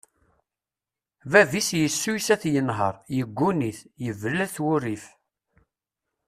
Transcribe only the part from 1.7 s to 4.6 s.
yessuyes ad t-yenher, yegguni-t, yebla-t